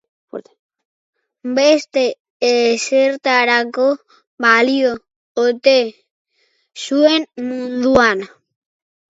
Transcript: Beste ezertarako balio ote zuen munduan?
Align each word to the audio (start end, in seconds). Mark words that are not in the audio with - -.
Beste 1.59 2.05
ezertarako 2.47 3.85
balio 4.47 4.95
ote 5.45 5.75
zuen 6.87 7.29
munduan? 7.53 8.27